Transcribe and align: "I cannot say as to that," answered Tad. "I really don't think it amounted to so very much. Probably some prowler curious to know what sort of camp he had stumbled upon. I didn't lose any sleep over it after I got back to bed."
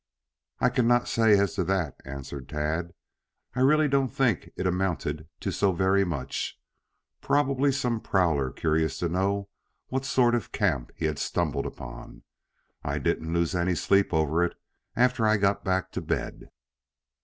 "I 0.59 0.69
cannot 0.69 1.07
say 1.07 1.37
as 1.37 1.53
to 1.53 1.63
that," 1.65 1.97
answered 2.05 2.49
Tad. 2.49 2.95
"I 3.55 3.59
really 3.59 3.87
don't 3.87 4.09
think 4.09 4.49
it 4.55 4.65
amounted 4.65 5.27
to 5.41 5.51
so 5.51 5.73
very 5.73 6.03
much. 6.03 6.59
Probably 7.21 7.71
some 7.71 7.99
prowler 8.01 8.49
curious 8.49 8.97
to 8.97 9.09
know 9.09 9.49
what 9.89 10.03
sort 10.05 10.33
of 10.33 10.51
camp 10.51 10.91
he 10.95 11.05
had 11.05 11.19
stumbled 11.19 11.67
upon. 11.67 12.23
I 12.83 12.97
didn't 12.97 13.31
lose 13.31 13.53
any 13.53 13.75
sleep 13.75 14.11
over 14.11 14.43
it 14.43 14.57
after 14.95 15.27
I 15.27 15.37
got 15.37 15.63
back 15.63 15.91
to 15.91 16.01
bed." 16.01 16.49